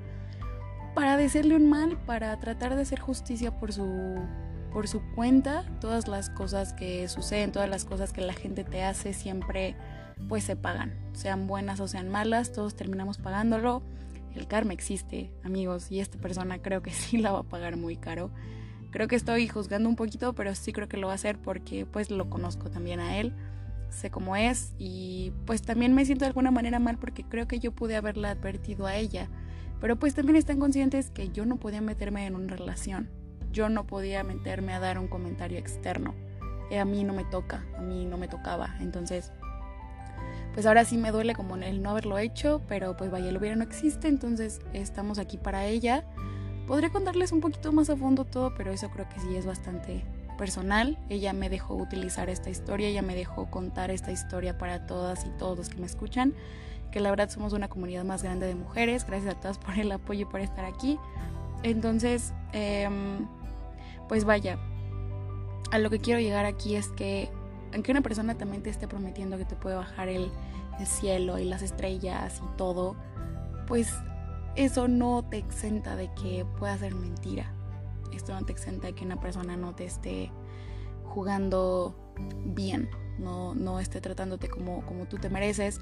para 0.95 1.15
decirle 1.15 1.55
un 1.55 1.69
mal, 1.69 1.95
para 2.07 2.39
tratar 2.39 2.75
de 2.75 2.81
hacer 2.81 2.99
justicia 2.99 3.59
por 3.59 3.71
su 3.71 4.15
por 4.71 4.87
su 4.87 5.01
cuenta. 5.15 5.63
Todas 5.79 6.07
las 6.07 6.29
cosas 6.29 6.73
que 6.73 7.07
suceden, 7.07 7.51
todas 7.51 7.69
las 7.69 7.85
cosas 7.85 8.13
que 8.13 8.21
la 8.21 8.33
gente 8.33 8.63
te 8.63 8.83
hace 8.83 9.13
siempre 9.13 9.75
pues 10.27 10.43
se 10.43 10.55
pagan, 10.55 10.93
sean 11.13 11.45
buenas 11.45 11.79
o 11.79 11.87
sean 11.87 12.09
malas, 12.09 12.51
todos 12.51 12.75
terminamos 12.75 13.17
pagándolo. 13.17 13.83
El 14.35 14.47
karma 14.47 14.73
existe, 14.73 15.31
amigos, 15.43 15.91
y 15.91 15.99
esta 15.99 16.17
persona 16.19 16.59
creo 16.61 16.81
que 16.81 16.91
sí 16.91 17.17
la 17.17 17.31
va 17.31 17.39
a 17.39 17.43
pagar 17.43 17.77
muy 17.77 17.97
caro. 17.97 18.31
Creo 18.91 19.07
que 19.07 19.15
estoy 19.15 19.47
juzgando 19.47 19.89
un 19.89 19.95
poquito, 19.95 20.33
pero 20.33 20.55
sí 20.55 20.71
creo 20.71 20.87
que 20.87 20.97
lo 20.97 21.07
va 21.07 21.13
a 21.13 21.15
hacer 21.15 21.37
porque 21.37 21.85
pues 21.85 22.09
lo 22.09 22.29
conozco 22.29 22.69
también 22.69 22.99
a 22.99 23.17
él, 23.17 23.33
sé 23.89 24.09
cómo 24.09 24.35
es 24.35 24.73
y 24.77 25.33
pues 25.45 25.61
también 25.61 25.93
me 25.93 26.05
siento 26.05 26.25
de 26.25 26.29
alguna 26.29 26.51
manera 26.51 26.79
mal 26.79 26.97
porque 26.97 27.23
creo 27.23 27.47
que 27.47 27.59
yo 27.59 27.71
pude 27.71 27.95
haberla 27.95 28.31
advertido 28.31 28.85
a 28.85 28.95
ella, 28.95 29.29
pero 29.79 29.97
pues 29.97 30.13
también 30.13 30.35
están 30.35 30.59
conscientes 30.59 31.09
que 31.09 31.29
yo 31.29 31.45
no 31.45 31.57
podía 31.57 31.81
meterme 31.81 32.25
en 32.25 32.35
una 32.35 32.55
relación, 32.55 33.09
yo 33.51 33.69
no 33.69 33.85
podía 33.85 34.23
meterme 34.23 34.73
a 34.73 34.79
dar 34.79 34.99
un 34.99 35.07
comentario 35.07 35.57
externo, 35.57 36.15
a 36.77 36.85
mí 36.85 37.03
no 37.03 37.13
me 37.13 37.25
toca, 37.25 37.65
a 37.77 37.81
mí 37.81 38.05
no 38.05 38.17
me 38.17 38.27
tocaba, 38.27 38.75
entonces 38.79 39.31
pues 40.53 40.65
ahora 40.65 40.85
sí 40.85 40.97
me 40.97 41.11
duele 41.11 41.35
como 41.35 41.55
el 41.55 41.83
no 41.83 41.91
haberlo 41.91 42.17
hecho, 42.17 42.63
pero 42.67 42.97
pues 42.97 43.11
vaya, 43.11 43.31
lo 43.31 43.39
hubiera 43.39 43.55
no 43.55 43.63
existe, 43.63 44.07
entonces 44.07 44.59
estamos 44.73 45.19
aquí 45.19 45.37
para 45.37 45.65
ella 45.65 46.03
Podría 46.67 46.89
contarles 46.89 47.31
un 47.31 47.39
poquito 47.39 47.71
más 47.71 47.89
a 47.89 47.95
fondo 47.95 48.25
todo, 48.25 48.53
pero 48.53 48.71
eso 48.71 48.89
creo 48.89 49.07
que 49.07 49.21
sí 49.21 49.37
es 49.37 49.45
bastante 49.45 50.03
personal. 50.37 50.97
Ella 51.09 51.31
me 51.31 51.49
dejó 51.49 51.75
utilizar 51.75 52.29
esta 52.29 52.49
historia, 52.49 52.89
ella 52.89 53.01
me 53.01 53.15
dejó 53.15 53.49
contar 53.49 53.89
esta 53.89 54.11
historia 54.11 54.57
para 54.57 54.85
todas 54.85 55.25
y 55.25 55.29
todos 55.39 55.57
los 55.57 55.69
que 55.69 55.77
me 55.77 55.85
escuchan, 55.85 56.33
que 56.91 56.99
la 56.99 57.09
verdad 57.09 57.29
somos 57.29 57.53
una 57.53 57.69
comunidad 57.69 58.03
más 58.03 58.21
grande 58.21 58.47
de 58.47 58.55
mujeres. 58.55 59.07
Gracias 59.07 59.35
a 59.35 59.39
todas 59.39 59.57
por 59.57 59.79
el 59.79 59.89
apoyo 59.93 60.23
y 60.23 60.25
por 60.25 60.41
estar 60.41 60.65
aquí. 60.65 60.99
Entonces, 61.63 62.33
em, 62.51 63.25
pues 64.09 64.25
vaya, 64.25 64.59
a 65.71 65.79
lo 65.79 65.89
que 65.89 65.99
quiero 65.99 66.19
llegar 66.19 66.45
aquí 66.45 66.75
es 66.75 66.89
que 66.89 67.29
aunque 67.73 67.91
una 67.91 68.01
persona 68.01 68.35
también 68.35 68.61
te 68.61 68.69
esté 68.69 68.87
prometiendo 68.87 69.37
que 69.37 69.45
te 69.45 69.55
puede 69.55 69.75
bajar 69.77 70.09
el, 70.09 70.31
el 70.79 70.87
cielo 70.87 71.39
y 71.39 71.45
las 71.45 71.61
estrellas 71.61 72.41
y 72.43 72.57
todo, 72.57 72.95
pues 73.67 73.93
eso 74.57 74.87
no 74.87 75.23
te 75.23 75.37
exenta 75.37 75.95
de 75.95 76.11
que 76.15 76.45
pueda 76.57 76.77
ser 76.77 76.93
mentira. 76.95 77.53
Esto 78.11 78.33
no 78.33 78.43
te 78.43 78.51
exenta 78.51 78.87
de 78.87 78.93
que 78.93 79.05
una 79.05 79.19
persona 79.19 79.55
no 79.55 79.75
te 79.75 79.85
esté 79.85 80.31
jugando 81.03 81.95
bien, 82.45 82.89
no, 83.19 83.53
no 83.53 83.79
esté 83.79 84.01
tratándote 84.01 84.49
como, 84.49 84.83
como 84.85 85.07
tú 85.07 85.17
te 85.17 85.29
mereces. 85.29 85.79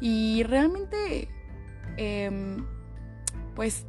Y 0.00 0.42
realmente, 0.44 1.28
em, 1.98 2.64
pues, 3.54 3.86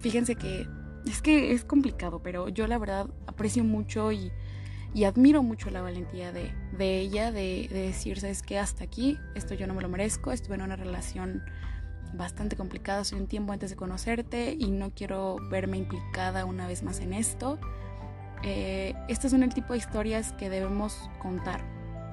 fíjense 0.00 0.34
que 0.34 0.66
es 1.06 1.22
que 1.22 1.52
es 1.52 1.64
complicado, 1.64 2.20
pero 2.20 2.48
yo 2.48 2.66
la 2.66 2.78
verdad 2.78 3.08
aprecio 3.26 3.62
mucho 3.62 4.12
y, 4.12 4.32
admiro 5.06 5.44
mucho 5.44 5.70
la 5.70 5.80
valentía 5.80 6.32
de, 6.32 6.50
ella 6.80 7.30
de, 7.30 7.68
de 7.70 7.82
decir, 7.82 8.18
sabes 8.18 8.42
que 8.42 8.58
hasta 8.58 8.82
aquí, 8.82 9.16
esto 9.36 9.54
yo 9.54 9.68
no 9.68 9.74
me 9.74 9.82
lo 9.82 9.88
merezco, 9.88 10.32
estuve 10.32 10.56
en 10.56 10.62
una 10.62 10.74
relación 10.74 11.44
bastante 12.14 12.56
complicado 12.56 13.02
hace 13.02 13.16
un 13.16 13.26
tiempo 13.26 13.52
antes 13.52 13.70
de 13.70 13.76
conocerte 13.76 14.56
y 14.58 14.70
no 14.70 14.90
quiero 14.90 15.36
verme 15.50 15.78
implicada 15.78 16.44
una 16.44 16.66
vez 16.66 16.82
más 16.82 17.00
en 17.00 17.12
esto. 17.12 17.58
Eh, 18.42 18.94
estos 19.08 19.30
son 19.30 19.42
el 19.42 19.52
tipo 19.52 19.72
de 19.72 19.78
historias 19.78 20.32
que 20.32 20.48
debemos 20.48 21.10
contar. 21.20 21.60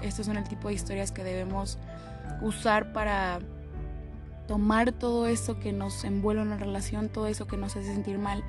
Estos 0.01 0.25
son 0.25 0.37
el 0.37 0.43
tipo 0.43 0.67
de 0.67 0.73
historias 0.73 1.11
que 1.11 1.23
debemos 1.23 1.77
usar 2.41 2.93
para 2.93 3.39
tomar 4.47 4.91
todo 4.91 5.27
eso 5.27 5.59
que 5.59 5.71
nos 5.71 6.03
envuelve 6.03 6.41
en 6.41 6.47
una 6.47 6.57
relación, 6.57 7.09
todo 7.09 7.27
eso 7.27 7.47
que 7.47 7.57
nos 7.57 7.75
hace 7.75 7.93
sentir 7.93 8.17
mal. 8.17 8.43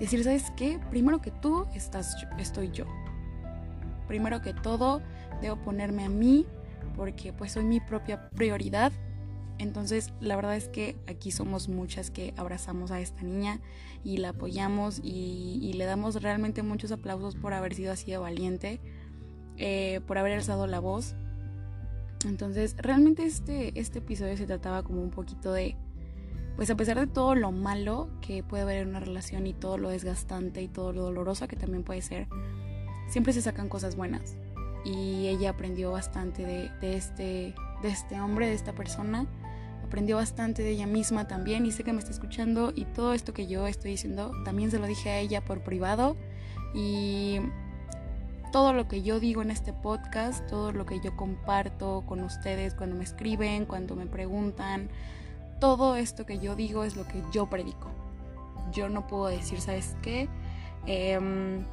Decir, 0.00 0.24
¿sabes 0.24 0.50
qué? 0.56 0.80
Primero 0.90 1.20
que 1.20 1.30
tú 1.30 1.66
estás 1.74 2.16
estoy 2.38 2.70
yo. 2.70 2.86
Primero 4.08 4.42
que 4.42 4.52
todo, 4.52 5.02
debo 5.40 5.56
ponerme 5.56 6.04
a 6.04 6.08
mí 6.08 6.46
porque 6.96 7.32
pues 7.32 7.52
soy 7.52 7.64
mi 7.64 7.80
propia 7.80 8.28
prioridad 8.30 8.92
Entonces, 9.58 10.12
la 10.20 10.36
verdad 10.36 10.56
es 10.56 10.68
que 10.68 10.96
aquí 11.06 11.30
somos 11.30 11.68
muchas 11.68 12.10
que 12.10 12.34
abrazamos 12.36 12.90
a 12.90 13.00
esta 13.00 13.22
niña 13.22 13.60
y 14.04 14.16
la 14.16 14.30
apoyamos 14.30 15.00
y, 15.02 15.72
le 15.74 15.84
damos 15.84 16.20
realmente 16.22 16.62
muchos 16.62 16.92
aplausos 16.92 17.36
por 17.36 17.54
haber 17.54 17.74
sido 17.74 17.92
así 17.92 18.10
de 18.10 18.18
valiente, 18.18 18.80
eh, 19.56 20.00
por 20.06 20.18
haber 20.18 20.32
alzado 20.32 20.66
la 20.66 20.80
voz. 20.80 21.14
Entonces, 22.24 22.76
realmente 22.78 23.24
este, 23.24 23.78
este 23.78 23.98
episodio 23.98 24.36
se 24.36 24.46
trataba 24.46 24.82
como 24.82 25.02
un 25.02 25.10
poquito 25.10 25.52
de, 25.52 25.76
pues 26.56 26.70
a 26.70 26.76
pesar 26.76 26.98
de 26.98 27.06
todo 27.06 27.34
lo 27.34 27.52
malo 27.52 28.08
que 28.20 28.42
puede 28.42 28.62
haber 28.62 28.78
en 28.78 28.88
una 28.88 29.00
relación 29.00 29.46
y 29.46 29.54
todo 29.54 29.78
lo 29.78 29.88
desgastante 29.88 30.62
y 30.62 30.68
todo 30.68 30.92
lo 30.92 31.02
doloroso 31.02 31.48
que 31.48 31.56
también 31.56 31.82
puede 31.82 32.02
ser, 32.02 32.28
siempre 33.08 33.32
se 33.32 33.42
sacan 33.42 33.68
cosas 33.68 33.96
buenas. 33.96 34.36
Y 34.84 35.28
ella 35.28 35.50
aprendió 35.50 35.92
bastante 35.92 36.44
de, 36.80 36.96
este, 36.96 37.54
de 37.82 37.88
este 37.88 38.20
hombre, 38.20 38.48
de 38.48 38.54
esta 38.54 38.72
persona 38.72 39.28
aprendió 39.92 40.16
bastante 40.16 40.62
de 40.62 40.70
ella 40.70 40.86
misma 40.86 41.28
también 41.28 41.66
y 41.66 41.70
sé 41.70 41.84
que 41.84 41.92
me 41.92 41.98
está 41.98 42.12
escuchando 42.12 42.72
y 42.74 42.86
todo 42.86 43.12
esto 43.12 43.34
que 43.34 43.46
yo 43.46 43.66
estoy 43.66 43.90
diciendo 43.90 44.32
también 44.42 44.70
se 44.70 44.78
lo 44.78 44.86
dije 44.86 45.10
a 45.10 45.18
ella 45.18 45.44
por 45.44 45.60
privado 45.60 46.16
y 46.74 47.40
todo 48.52 48.72
lo 48.72 48.88
que 48.88 49.02
yo 49.02 49.20
digo 49.20 49.42
en 49.42 49.50
este 49.50 49.74
podcast, 49.74 50.48
todo 50.48 50.72
lo 50.72 50.86
que 50.86 50.98
yo 51.00 51.14
comparto 51.14 52.04
con 52.06 52.22
ustedes 52.22 52.72
cuando 52.72 52.96
me 52.96 53.04
escriben, 53.04 53.66
cuando 53.66 53.94
me 53.94 54.06
preguntan, 54.06 54.88
todo 55.60 55.94
esto 55.94 56.24
que 56.24 56.38
yo 56.38 56.56
digo 56.56 56.84
es 56.84 56.96
lo 56.96 57.06
que 57.06 57.22
yo 57.30 57.50
predico. 57.50 57.90
Yo 58.72 58.88
no 58.88 59.06
puedo 59.06 59.26
decir, 59.26 59.60
¿sabes 59.60 59.94
qué? 60.00 60.26
Em, 60.86 61.66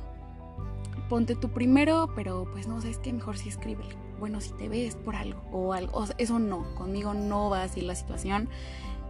ponte 1.07 1.35
tú 1.35 1.51
primero, 1.51 2.09
pero 2.17 2.49
pues 2.51 2.67
no, 2.67 2.81
¿sabes 2.81 2.97
qué? 2.97 3.13
Mejor 3.13 3.37
sí 3.37 3.47
escríbele 3.47 4.08
bueno, 4.19 4.41
si 4.41 4.51
te 4.53 4.69
ves 4.69 4.95
por 4.95 5.15
algo 5.15 5.41
o 5.51 5.73
algo, 5.73 6.05
eso 6.17 6.39
no, 6.39 6.75
conmigo 6.75 7.13
no 7.13 7.49
va 7.49 7.63
así 7.63 7.81
la 7.81 7.95
situación. 7.95 8.49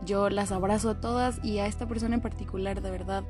Yo 0.06 0.30
las 0.30 0.52
abrazo 0.52 0.92
a 0.92 1.02
todas 1.02 1.44
y 1.44 1.60
a 1.60 1.68
esta 1.68 1.88
persona 1.88 2.16
en 2.16 2.22
particular, 2.22 2.82
de 2.82 2.92
verdad, 2.92 3.24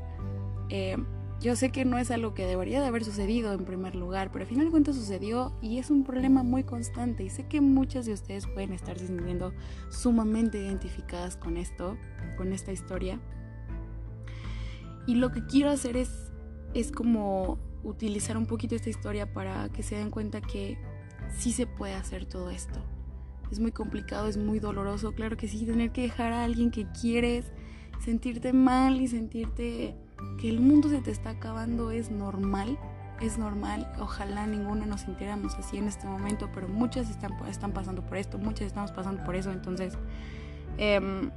eh, 0.69 0.97
yo 1.41 1.55
sé 1.55 1.71
que 1.71 1.85
no 1.85 1.97
es 1.97 2.11
algo 2.11 2.33
que 2.33 2.45
debería 2.45 2.81
de 2.81 2.87
haber 2.87 3.05
sucedido 3.05 3.53
en 3.53 3.63
primer 3.63 3.95
lugar, 3.95 4.29
pero 4.31 4.43
al 4.43 4.49
final 4.49 4.65
de 4.65 4.71
cuentas 4.71 4.95
sucedió 4.95 5.53
y 5.61 5.77
es 5.77 5.89
un 5.89 6.03
problema 6.03 6.43
muy 6.43 6.63
constante 6.63 7.23
y 7.23 7.29
sé 7.29 7.47
que 7.47 7.61
muchas 7.61 8.05
de 8.05 8.13
ustedes 8.13 8.45
pueden 8.45 8.73
estar 8.73 8.99
sintiendo 8.99 9.53
sumamente 9.89 10.59
identificadas 10.59 11.37
con 11.37 11.55
esto, 11.55 11.97
con 12.37 12.51
esta 12.51 12.73
historia. 12.73 13.21
Y 15.07 15.15
lo 15.15 15.31
que 15.31 15.45
quiero 15.45 15.69
hacer 15.69 15.95
es, 15.95 16.29
es 16.73 16.91
como 16.91 17.57
utilizar 17.83 18.37
un 18.37 18.45
poquito 18.45 18.75
esta 18.75 18.89
historia 18.89 19.31
para 19.31 19.69
que 19.69 19.81
se 19.81 19.95
den 19.95 20.11
cuenta 20.11 20.41
que 20.41 20.77
sí 21.37 21.51
se 21.51 21.67
puede 21.67 21.93
hacer 21.93 22.25
todo 22.25 22.49
esto. 22.49 22.79
Es 23.51 23.59
muy 23.59 23.71
complicado, 23.71 24.27
es 24.27 24.37
muy 24.37 24.59
doloroso, 24.59 25.13
claro 25.13 25.35
que 25.35 25.47
sí, 25.47 25.65
tener 25.65 25.91
que 25.91 26.03
dejar 26.03 26.33
a 26.33 26.43
alguien 26.43 26.69
que 26.69 26.85
quieres, 26.91 27.51
sentirte 27.99 28.53
mal 28.53 29.01
y 29.01 29.07
sentirte 29.07 29.95
que 30.39 30.49
el 30.49 30.59
mundo 30.59 30.89
se 30.89 31.01
te 31.01 31.11
está 31.11 31.31
acabando 31.31 31.91
es 31.91 32.11
normal, 32.11 32.77
es 33.21 33.37
normal. 33.37 33.91
Ojalá 33.99 34.45
ninguno 34.47 34.85
nos 34.85 35.01
sintiéramos 35.01 35.55
así 35.55 35.77
en 35.77 35.87
este 35.87 36.07
momento, 36.07 36.49
pero 36.53 36.67
muchas 36.67 37.09
están, 37.09 37.33
están 37.47 37.73
pasando 37.73 38.05
por 38.05 38.17
esto, 38.17 38.37
muchas 38.37 38.67
estamos 38.67 38.91
pasando 38.91 39.23
por 39.23 39.35
eso. 39.35 39.51
Entonces, 39.51 39.97
em, 40.77 41.31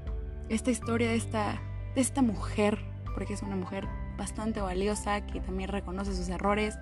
esta 0.49 0.71
historia 0.71 1.09
de 1.09 1.17
esta, 1.17 1.61
de 1.95 2.01
esta 2.01 2.23
mujer, 2.23 2.79
porque 3.15 3.35
es 3.35 3.43
una 3.43 3.57
mujer 3.57 3.89
bastante 4.17 4.61
valiosa, 4.61 5.27
que 5.27 5.41
también 5.41 5.71
reconoce 5.71 6.15
sus 6.15 6.29
errores, 6.29 6.79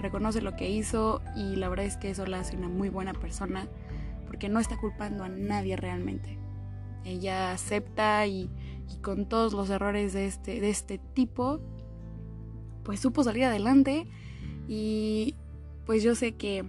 reconoce 0.00 0.42
lo 0.42 0.56
que 0.56 0.70
hizo 0.70 1.22
y 1.36 1.56
la 1.56 1.68
verdad 1.68 1.86
es 1.86 1.96
que 1.96 2.10
eso 2.10 2.26
la 2.26 2.40
hace 2.40 2.56
una 2.56 2.68
muy 2.68 2.88
buena 2.88 3.12
persona 3.12 3.68
porque 4.26 4.48
no 4.48 4.60
está 4.60 4.76
culpando 4.76 5.24
a 5.24 5.28
nadie 5.28 5.76
realmente. 5.76 6.38
Ella 7.04 7.52
acepta 7.52 8.26
y, 8.26 8.50
con 9.02 9.28
todos 9.28 9.52
los 9.52 9.70
errores 9.70 10.12
de 10.12 10.26
este, 10.26 10.60
de 10.60 10.70
este 10.70 10.98
tipo, 10.98 11.60
pues 12.84 13.00
supo 13.00 13.22
salir 13.22 13.44
adelante 13.44 14.06
y 14.68 15.34
pues 15.86 16.02
yo 16.02 16.14
sé 16.14 16.32
que, 16.36 16.64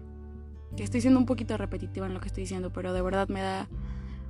estoy 0.77 1.01
siendo 1.01 1.19
un 1.19 1.25
poquito 1.25 1.57
repetitiva 1.57 2.07
en 2.07 2.13
lo 2.13 2.19
que 2.19 2.27
estoy 2.27 2.41
diciendo, 2.41 2.71
pero 2.73 2.93
de 2.93 3.01
verdad 3.01 3.27
me 3.27 3.41
da 3.41 3.67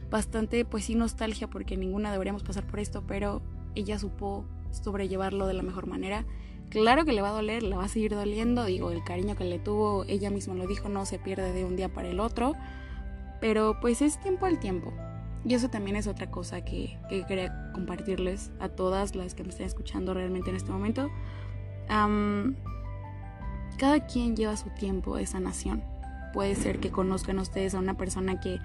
bastante, 0.10 0.66
pues 0.66 0.90
nostalgia 0.90 1.48
porque 1.50 1.78
ninguna 1.78 2.12
deberíamos 2.12 2.44
pasar 2.44 2.68
por 2.68 2.80
esto, 2.80 3.04
pero 3.08 3.42
ella 3.76 3.98
supo 4.00 4.46
sobrellevarlo 4.72 5.48
de 5.48 5.54
la 5.54 5.64
mejor 5.64 5.88
manera 5.88 6.26
Claro 6.72 7.04
que 7.04 7.12
le 7.12 7.22
va 7.22 7.30
a 7.30 7.34
doler, 7.34 7.64
le 7.64 7.76
va 7.76 7.84
a 7.84 7.90
seguir 7.90 8.16
doliendo, 8.16 8.64
digo, 8.64 8.92
el 8.92 9.04
cariño 9.04 9.36
que 9.36 9.44
le 9.44 9.60
tuvo, 9.60 10.06
ella 10.08 10.30
misma 10.30 10.56
lo 10.56 10.66
dijo, 10.68 10.88
no 10.88 11.06
se 11.06 11.20
pierde 11.20 11.52
de 11.52 11.66
un 11.66 11.76
día 11.76 11.90
para 11.90 12.08
el 12.08 12.22
otro, 12.22 12.54
pero 13.42 13.78
pues 13.82 14.02
es 14.02 14.18
tiempo 14.22 14.46
al 14.46 14.58
tiempo. 14.58 14.94
Y 15.44 15.54
eso 15.54 15.70
también 15.70 15.98
es 15.98 16.08
otra 16.08 16.32
cosa 16.32 16.64
que, 16.64 16.98
quería 17.28 17.74
compartirles 17.74 18.52
a 18.62 18.70
todas 18.70 19.16
las 19.16 19.36
que 19.36 19.44
me 19.44 19.50
están 19.50 19.66
escuchando 19.66 20.14
realmente 20.14 20.50
en 20.50 20.56
este 20.56 20.72
momento. 20.72 21.12
cada 23.78 24.06
quien 24.08 24.38
lleva 24.38 24.56
su 24.56 24.70
tiempo 24.70 25.18
de 25.18 25.26
sanación. 25.26 25.84
Puede 26.32 26.56
ser 26.56 26.80
que 26.80 26.90
conozcan 26.90 27.38
ustedes 27.40 27.76
a 27.76 27.80
una 27.80 27.98
persona 27.98 28.40
que 28.40 28.60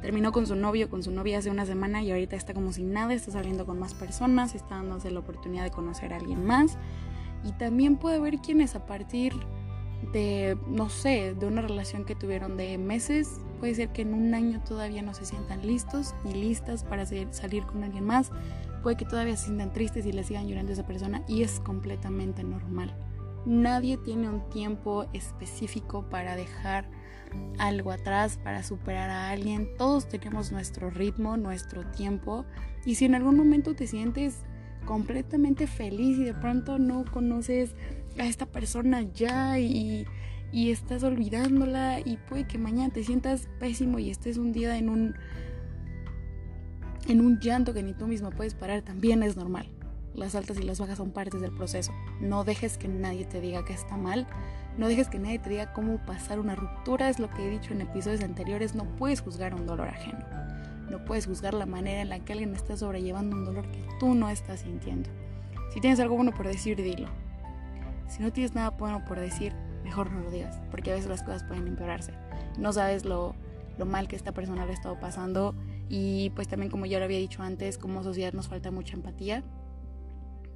terminó 0.00 0.32
con 0.32 0.48
su 0.48 0.56
novio, 0.56 0.90
con 0.90 1.04
su 1.04 1.12
novia 1.12 1.38
hace 1.38 1.50
una 1.50 1.64
semana 1.64 2.02
y 2.02 2.10
ahorita 2.10 2.34
está 2.34 2.54
como 2.54 2.72
sin 2.72 2.92
nada, 2.92 3.14
está 3.14 3.30
saliendo 3.30 3.66
con 3.66 3.78
más 3.78 3.94
personas, 3.94 4.56
está 4.56 4.74
dándose 4.74 5.12
la 5.12 5.20
oportunidad 5.20 5.62
de 5.62 5.70
conocer 5.70 6.12
a 6.12 6.16
alguien 6.16 6.44
más. 6.44 6.76
Y 7.44 7.52
también 7.52 7.96
puede 7.96 8.16
haber 8.16 8.38
quienes 8.38 8.74
a 8.74 8.86
partir 8.86 9.34
de, 10.12 10.58
no 10.66 10.88
sé, 10.88 11.34
de 11.34 11.46
una 11.46 11.62
relación 11.62 12.04
que 12.04 12.14
tuvieron 12.14 12.56
de 12.56 12.76
meses, 12.78 13.40
puede 13.60 13.74
ser 13.74 13.90
que 13.90 14.02
en 14.02 14.14
un 14.14 14.34
año 14.34 14.60
todavía 14.66 15.02
no 15.02 15.14
se 15.14 15.24
sientan 15.24 15.64
listos 15.66 16.14
ni 16.24 16.34
listas 16.34 16.82
para 16.84 17.06
salir 17.06 17.64
con 17.64 17.84
alguien 17.84 18.04
más, 18.04 18.30
puede 18.82 18.96
que 18.96 19.04
todavía 19.04 19.36
se 19.36 19.46
sientan 19.46 19.72
tristes 19.72 20.04
y 20.06 20.12
le 20.12 20.24
sigan 20.24 20.48
llorando 20.48 20.70
a 20.70 20.74
esa 20.74 20.86
persona 20.86 21.22
y 21.28 21.42
es 21.42 21.60
completamente 21.60 22.42
normal. 22.42 22.94
Nadie 23.44 23.96
tiene 23.96 24.28
un 24.28 24.48
tiempo 24.50 25.06
específico 25.12 26.08
para 26.08 26.36
dejar 26.36 26.88
algo 27.58 27.90
atrás, 27.90 28.38
para 28.42 28.62
superar 28.62 29.10
a 29.10 29.30
alguien. 29.30 29.68
Todos 29.76 30.08
tenemos 30.08 30.52
nuestro 30.52 30.90
ritmo, 30.90 31.36
nuestro 31.36 31.84
tiempo. 31.90 32.44
Y 32.84 32.96
si 32.96 33.04
en 33.04 33.14
algún 33.14 33.36
momento 33.36 33.74
te 33.74 33.86
sientes 33.86 34.44
completamente 34.84 35.66
feliz 35.66 36.18
y 36.18 36.24
de 36.24 36.34
pronto 36.34 36.78
no 36.78 37.04
conoces 37.04 37.74
a 38.18 38.26
esta 38.26 38.46
persona 38.46 39.02
ya 39.02 39.58
y, 39.58 40.06
y 40.52 40.70
estás 40.70 41.02
olvidándola 41.02 42.00
y 42.00 42.18
puede 42.28 42.46
que 42.46 42.58
mañana 42.58 42.92
te 42.92 43.04
sientas 43.04 43.48
pésimo 43.58 43.98
y 43.98 44.10
estés 44.10 44.36
un 44.36 44.52
día 44.52 44.76
en 44.76 44.88
un 44.88 45.14
en 47.08 47.20
un 47.20 47.40
llanto 47.40 47.74
que 47.74 47.82
ni 47.82 47.94
tú 47.94 48.06
mismo 48.06 48.30
puedes 48.30 48.54
parar, 48.54 48.82
también 48.82 49.22
es 49.22 49.36
normal. 49.36 49.68
Las 50.14 50.34
altas 50.34 50.58
y 50.58 50.62
las 50.62 50.78
bajas 50.78 50.98
son 50.98 51.10
partes 51.10 51.40
del 51.40 51.52
proceso. 51.52 51.92
No 52.20 52.44
dejes 52.44 52.76
que 52.76 52.86
nadie 52.86 53.24
te 53.24 53.40
diga 53.40 53.64
que 53.64 53.72
está 53.72 53.96
mal. 53.96 54.26
No 54.76 54.88
dejes 54.88 55.08
que 55.08 55.18
nadie 55.18 55.38
te 55.38 55.50
diga 55.50 55.72
cómo 55.72 55.98
pasar 56.04 56.38
una 56.38 56.54
ruptura. 56.54 57.08
Es 57.08 57.18
lo 57.18 57.30
que 57.30 57.46
he 57.46 57.50
dicho 57.50 57.72
en 57.72 57.80
episodios 57.80 58.22
anteriores. 58.22 58.74
No 58.74 58.84
puedes 58.96 59.22
juzgar 59.22 59.54
un 59.54 59.66
dolor 59.66 59.88
ajeno. 59.88 60.24
No 60.90 61.04
puedes 61.04 61.26
juzgar 61.26 61.54
la 61.54 61.66
manera 61.66 62.02
en 62.02 62.08
la 62.08 62.20
que 62.20 62.32
alguien 62.32 62.54
está 62.54 62.76
sobrellevando 62.76 63.36
un 63.36 63.44
dolor 63.44 63.70
que 63.70 63.84
tú 63.98 64.14
no 64.14 64.28
estás 64.30 64.60
sintiendo. 64.60 65.10
Si 65.72 65.80
tienes 65.80 66.00
algo 66.00 66.16
bueno 66.16 66.32
por 66.32 66.46
decir, 66.46 66.76
dilo. 66.76 67.08
Si 68.08 68.22
no 68.22 68.32
tienes 68.32 68.54
nada 68.54 68.70
bueno 68.70 69.04
por 69.06 69.18
decir, 69.18 69.54
mejor 69.84 70.12
no 70.12 70.20
lo 70.20 70.30
digas, 70.30 70.60
porque 70.70 70.90
a 70.90 70.94
veces 70.94 71.08
las 71.08 71.22
cosas 71.22 71.44
pueden 71.44 71.66
empeorarse. 71.66 72.12
No 72.58 72.72
sabes 72.72 73.04
lo, 73.04 73.34
mal 73.86 74.06
que 74.06 74.16
esta 74.16 74.32
persona 74.32 74.64
le 74.64 74.72
ha 74.72 74.74
estado 74.74 75.00
pasando 75.00 75.54
y 75.88 76.30
pues 76.30 76.46
también 76.46 76.70
como 76.70 76.86
ya 76.86 76.98
lo 76.98 77.04
había 77.04 77.18
dicho 77.18 77.42
antes, 77.42 77.78
como 77.78 78.02
sociedad 78.02 78.32
nos 78.32 78.48
falta 78.48 78.70
mucha 78.70 78.94
empatía. 78.94 79.42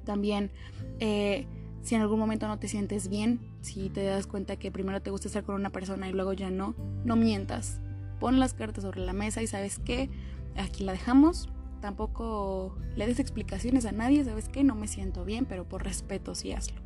También 0.05 0.51
eh, 0.99 1.47
si 1.81 1.95
en 1.95 2.01
algún 2.01 2.19
momento 2.19 2.47
no 2.47 2.59
te 2.59 2.67
sientes 2.67 3.07
bien, 3.09 3.39
si 3.61 3.89
te 3.89 4.03
das 4.03 4.27
cuenta 4.27 4.55
que 4.55 4.71
primero 4.71 5.01
te 5.01 5.09
gusta 5.09 5.27
estar 5.27 5.43
con 5.43 5.55
una 5.55 5.71
persona 5.71 6.07
y 6.07 6.13
luego 6.13 6.33
ya 6.33 6.49
no, 6.49 6.75
no 7.05 7.15
mientas 7.15 7.81
pon 8.19 8.39
las 8.39 8.53
cartas 8.53 8.83
sobre 8.83 9.01
la 9.01 9.13
mesa 9.13 9.41
y 9.41 9.47
sabes 9.47 9.79
qué, 9.79 10.09
aquí 10.55 10.83
la 10.83 10.91
dejamos. 10.91 11.49
Tampoco 11.81 12.75
le 12.95 13.05
des 13.05 13.19
explicaciones 13.19 13.85
a 13.85 13.91
nadie, 13.91 14.23
sabes 14.23 14.49
qué, 14.49 14.63
no 14.63 14.75
me 14.75 14.87
siento 14.87 15.25
bien, 15.25 15.45
pero 15.45 15.67
por 15.67 15.83
respeto 15.83 16.35
sí 16.35 16.51
hazlo. 16.51 16.81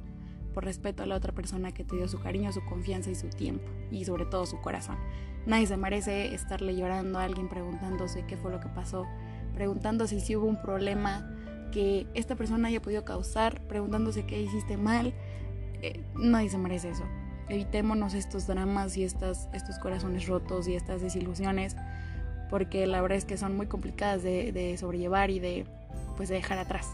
Por 0.54 0.66
respeto 0.66 1.04
a 1.04 1.06
la 1.06 1.16
otra 1.16 1.34
persona 1.34 1.72
que 1.72 1.86
te 1.86 1.96
dio 1.96 2.08
su 2.10 2.20
cariño, 2.20 2.52
su 2.52 2.64
confianza 2.66 3.10
y 3.10 3.16
su 3.16 3.30
tiempo. 3.30 3.64
Y 3.90 4.04
sobre 4.04 4.26
todo 4.26 4.46
su 4.46 4.60
corazón. 4.60 4.98
Nadie 5.46 5.66
se 5.68 5.78
merece 5.78 6.36
estarle 6.36 6.76
llorando 6.76 7.20
a 7.20 7.24
alguien 7.24 7.48
preguntándose 7.48 8.26
qué 8.26 8.36
fue 8.36 8.52
lo 8.52 8.60
que 8.60 8.68
pasó, 8.68 9.08
preguntándose 9.54 10.20
si 10.20 10.36
hubo 10.36 10.46
un 10.46 10.62
problema 10.62 11.32
que 11.72 12.06
esta 12.14 12.36
persona 12.36 12.68
haya 12.68 12.82
podido 12.82 13.06
causar, 13.06 13.66
preguntándose 13.68 14.26
qué 14.26 14.42
hiciste 14.42 14.76
mal. 14.76 15.14
Eh, 15.82 16.04
nadie 16.16 16.50
se 16.50 16.58
merece 16.58 16.90
eso 16.90 17.06
evitémonos 17.52 18.14
estos 18.14 18.48
dramas 18.48 18.96
y 18.96 19.04
estas, 19.04 19.50
estos 19.54 19.78
corazones 19.78 20.26
rotos 20.28 20.68
y 20.70 20.76
estas 20.76 21.02
desilusiones, 21.02 21.76
porque 22.50 22.88
la 22.88 23.02
verdad 23.02 23.18
es 23.18 23.26
que 23.26 23.38
son 23.38 23.58
muy 23.58 23.68
complicadas 23.68 24.24
de, 24.24 24.76
sobrellevar 24.80 25.30
y 25.30 25.40
de, 25.40 25.66
pues, 26.16 26.30
de 26.30 26.36
dejar 26.36 26.58
atrás. 26.60 26.90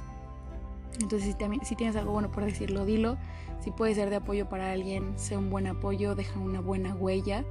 Entonces, 0.99 1.35
si, 1.39 1.65
si 1.65 1.75
tienes 1.75 1.95
algo 1.95 2.11
bueno 2.11 2.31
por 2.31 2.43
decirlo, 2.43 2.85
dilo. 2.85 3.17
Si 3.59 3.71
puede 3.71 3.93
ser 3.93 4.09
de 4.09 4.15
apoyo 4.15 4.49
para 4.49 4.71
alguien, 4.71 5.13
sea 5.15 5.37
un 5.37 5.49
buen 5.51 5.67
apoyo, 5.67 6.15
deja 6.15 6.39
una 6.39 6.59
buena 6.59 6.95
huella. 6.95 7.43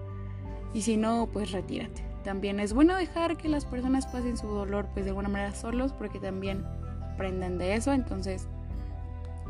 Y 0.75 0.83
si 0.83 0.97
no, 0.97 1.29
pues 1.33 1.53
retírate. 1.53 2.03
también 2.25 2.59
es 2.59 2.73
bueno 2.73 2.97
dejar 2.97 3.37
que 3.37 3.49
las 3.49 3.65
personas 3.65 4.07
pasen 4.07 4.37
su 4.37 4.49
dolor 4.49 4.89
pues 4.93 5.05
de 5.05 5.11
alguna 5.11 5.29
manera 5.29 5.55
solos 5.55 5.93
porque 5.93 6.19
también 6.19 6.65
aprenden 7.13 7.57
de 7.59 7.77
eso. 7.77 7.93
Entonces, 7.93 8.49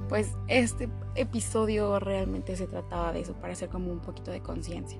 pues 0.09 0.33
este 0.49 0.89
episodio 1.15 1.99
realmente 1.99 2.57
se 2.57 2.67
trataba 2.67 3.13
de 3.13 3.21
eso, 3.21 3.35
para 3.35 3.53
hacer 3.53 3.69
como 3.69 3.91
un 3.91 4.01
poquito 4.01 4.31
de 4.31 4.41
conciencia. 4.41 4.99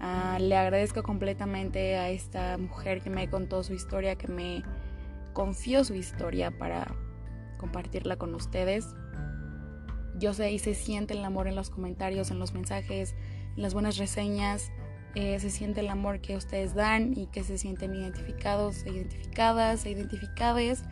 Ah, 0.00 0.38
le 0.38 0.56
agradezco 0.56 1.02
completamente 1.02 1.96
a 1.96 2.10
esta 2.10 2.58
mujer 2.58 3.02
que 3.02 3.10
me 3.10 3.28
contó 3.30 3.62
su 3.62 3.74
historia, 3.74 4.16
que 4.16 4.28
me 4.28 4.62
confió 5.32 5.84
su 5.84 5.94
historia 5.94 6.50
para 6.50 6.94
compartirla 7.58 8.16
con 8.16 8.34
ustedes. 8.34 8.86
Yo 10.18 10.32
sé 10.34 10.52
y 10.52 10.58
se 10.58 10.74
siente 10.74 11.14
el 11.14 11.24
amor 11.24 11.48
en 11.48 11.56
los 11.56 11.70
comentarios, 11.70 12.30
en 12.30 12.38
los 12.38 12.52
mensajes, 12.52 13.14
en 13.56 13.62
las 13.62 13.74
buenas 13.74 13.96
reseñas. 13.96 14.70
Eh, 15.14 15.38
se 15.38 15.50
siente 15.50 15.80
el 15.80 15.88
amor 15.88 16.20
que 16.20 16.36
ustedes 16.36 16.74
dan 16.74 17.16
y 17.16 17.26
que 17.26 17.44
se 17.44 17.56
sienten 17.56 17.94
identificados, 17.94 18.84
identificadas, 18.84 19.86
e 19.86 19.90
identificades. 19.90 20.82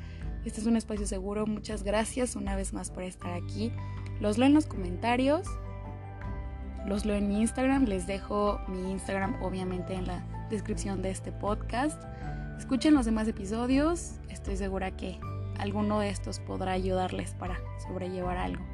Este 0.45 0.61
es 0.61 0.67
un 0.67 0.77
espacio 0.77 1.07
seguro. 1.07 1.47
Muchas 1.47 1.85
gracias 1.85 2.35
una 2.35 2.57
vez 2.57 2.73
más 2.73 2.91
por 2.91 3.05
estar 3.05 3.33
aquí. 3.33 3.73
Los 4.21 4.39
leo 4.39 4.47
en 4.47 4.55
los 4.55 4.67
comentarios. 4.67 5.47
Los 6.87 7.05
leo 7.05 7.17
en 7.17 7.29
mi 7.29 7.41
Instagram. 7.41 7.85
Les 7.85 8.07
dejo 8.07 8.61
mi 8.67 8.91
Instagram 8.91 9.41
obviamente 9.43 9.95
en 9.95 10.07
la 10.07 10.25
descripción 10.51 11.01
de 11.01 11.11
este 11.11 11.31
podcast. 11.31 12.03
Escuchen 12.59 12.95
los 12.95 13.07
demás 13.07 13.29
episodios. 13.29 14.15
Estoy 14.29 14.57
segura 14.57 14.91
que 14.97 15.19
alguno 15.59 16.01
de 16.01 16.11
estos 16.11 16.41
podrá 16.41 16.73
ayudarles 16.73 17.35
para 17.35 17.57
sobrellevar 17.87 18.37
algo. 18.37 18.65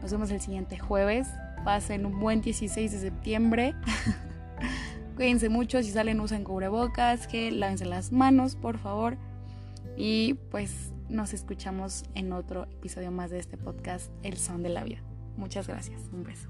Nos 0.00 0.12
vemos 0.12 0.30
el 0.30 0.40
siguiente 0.40 0.78
jueves. 0.78 1.28
Pasen 1.64 2.06
un 2.06 2.20
buen 2.20 2.40
16 2.40 2.92
de 2.92 2.98
septiembre. 2.98 3.74
Cuídense 5.16 5.48
mucho. 5.48 5.82
Si 5.82 5.90
salen 5.90 6.20
usen 6.20 6.44
cubrebocas. 6.44 7.26
Que 7.26 7.50
lávense 7.50 7.84
las 7.84 8.12
manos, 8.12 8.54
por 8.54 8.78
favor. 8.78 9.16
Y 9.98 10.34
pues 10.52 10.92
nos 11.08 11.34
escuchamos 11.34 12.04
en 12.14 12.32
otro 12.32 12.66
episodio 12.70 13.10
más 13.10 13.32
de 13.32 13.40
este 13.40 13.56
podcast, 13.56 14.12
El 14.22 14.36
Son 14.36 14.62
de 14.62 14.68
la 14.68 14.84
Vida. 14.84 15.02
Muchas 15.36 15.66
gracias. 15.66 16.00
Un 16.12 16.22
beso. 16.22 16.48